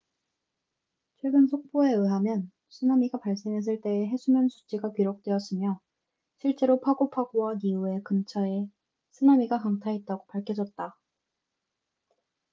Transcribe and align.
최근 1.21 1.45
속보에 1.45 1.91
의하면 1.91 2.51
쓰나미가 2.69 3.19
발생했을 3.19 3.81
때의 3.81 4.07
해수면 4.09 4.47
수치가 4.47 4.91
기록되었으며 4.93 5.79
실제로 6.39 6.79
파고 6.81 7.11
파고와 7.11 7.57
니우에 7.63 8.01
근처에 8.03 8.65
쓰나미가 9.11 9.59
강타했다고 9.59 10.25
밝혀졌다 10.25 10.97